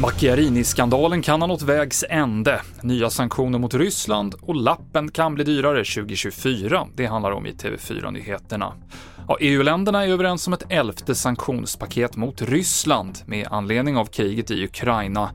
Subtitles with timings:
[0.00, 2.60] Macchiarini-skandalen kan ha nått vägs ände.
[2.82, 6.86] Nya sanktioner mot Ryssland och lappen kan bli dyrare 2024.
[6.96, 8.72] Det handlar om i TV4-nyheterna.
[9.28, 14.64] Ja, EU-länderna är överens om ett elfte sanktionspaket mot Ryssland med anledning av kriget i
[14.64, 15.30] Ukraina.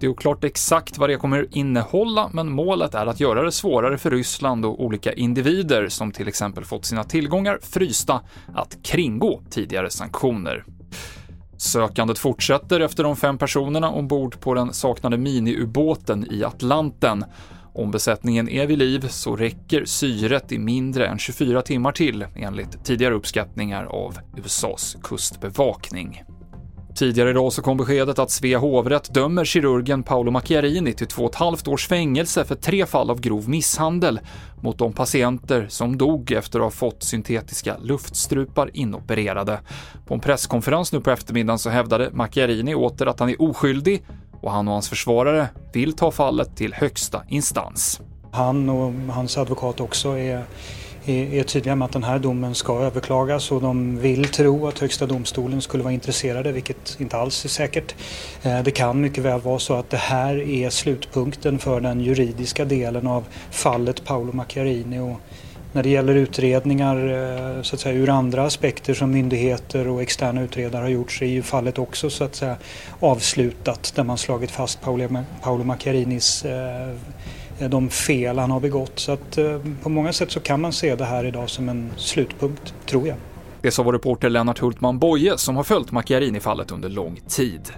[0.00, 3.98] Det är oklart exakt vad det kommer innehålla, men målet är att göra det svårare
[3.98, 8.20] för Ryssland och olika individer som till exempel fått sina tillgångar frysta
[8.54, 10.64] att kringgå tidigare sanktioner.
[11.56, 17.24] Sökandet fortsätter efter de fem personerna ombord på den saknade miniubåten i Atlanten.
[17.74, 22.84] Om besättningen är vid liv så räcker syret i mindre än 24 timmar till, enligt
[22.84, 26.22] tidigare uppskattningar av USAs kustbevakning.
[26.96, 31.30] Tidigare idag så kom beskedet att Svea hovrätt dömer kirurgen Paolo Macchiarini till två och
[31.30, 34.20] ett halvt års fängelse för tre fall av grov misshandel
[34.62, 39.60] mot de patienter som dog efter att ha fått syntetiska luftstrupar inopererade.
[40.06, 44.02] På en presskonferens nu på eftermiddagen så hävdade Macchiarini åter att han är oskyldig
[44.40, 48.00] och han och hans försvarare vill ta fallet till högsta instans.
[48.32, 50.44] Han och hans advokat också är
[51.06, 55.06] är tydliga med att den här domen ska överklagas och de vill tro att Högsta
[55.06, 57.94] domstolen skulle vara intresserade, vilket inte alls är säkert.
[58.42, 62.64] Eh, det kan mycket väl vara så att det här är slutpunkten för den juridiska
[62.64, 64.98] delen av fallet Paolo Macchiarini.
[64.98, 65.20] Och
[65.72, 70.42] när det gäller utredningar eh, så att säga, ur andra aspekter som myndigheter och externa
[70.42, 72.56] utredare har gjort så är ju fallet också så att säga
[73.00, 76.96] avslutat där man slagit fast Paolo, Paolo Macchiarinis Eh,
[77.58, 78.98] Eh, de fel han har begått.
[78.98, 81.90] Så att eh, på många sätt så kan man se det här idag som en
[81.96, 83.16] slutpunkt, tror jag.
[83.62, 87.72] Det sa vår reporter Lennart Hultman Boye som har följt Macchiarini-fallet under lång tid.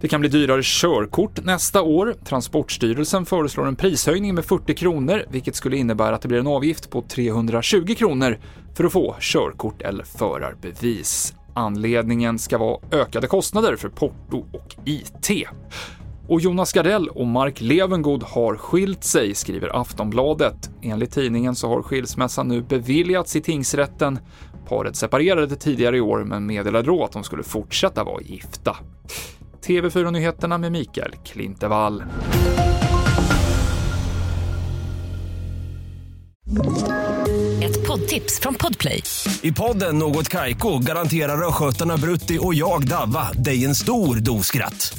[0.00, 2.14] Det kan bli dyrare körkort nästa år.
[2.24, 6.90] Transportstyrelsen föreslår en prishöjning med 40 kronor, vilket skulle innebära att det blir en avgift
[6.90, 8.38] på 320 kronor
[8.74, 11.34] för att få körkort eller förarbevis.
[11.54, 15.30] Anledningen ska vara ökade kostnader för porto och IT.
[16.28, 20.70] Och Jonas Gardell och Mark Levengood har skilt sig, skriver Aftonbladet.
[20.82, 24.18] Enligt tidningen så har skilsmässan nu beviljats i tingsrätten.
[24.68, 28.76] Paret separerade tidigare i år men meddelade då att de skulle fortsätta vara gifta.
[29.66, 32.02] TV4-nyheterna med Mikael Klintevall.
[37.62, 39.02] Ett poddtips från Podplay.
[39.42, 44.98] I podden Något Kaiko garanterar östgötarna Brutti och jag, Davva, dig en stor dos skratt.